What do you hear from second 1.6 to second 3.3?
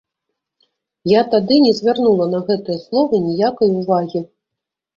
не звярнула на гэтыя словы